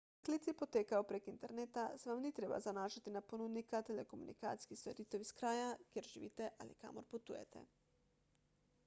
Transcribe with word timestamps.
ker 0.03 0.21
klici 0.27 0.53
potekajo 0.59 1.03
prek 1.09 1.27
interneta 1.31 1.83
se 2.03 2.09
vam 2.11 2.23
ni 2.27 2.31
treba 2.39 2.59
zanašati 2.67 3.13
na 3.17 3.21
ponudnika 3.33 3.81
telekomunikacijskih 3.91 4.81
storitev 4.81 5.27
iz 5.27 5.33
kraja 5.43 5.69
kjer 5.93 6.11
živite 6.15 6.49
ali 6.67 6.79
kamor 6.87 7.09
potujete 7.15 7.63